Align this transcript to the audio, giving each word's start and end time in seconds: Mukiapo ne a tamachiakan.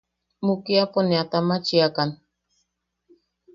Mukiapo 0.45 0.99
ne 1.03 1.15
a 1.21 1.23
tamachiakan. 1.31 2.09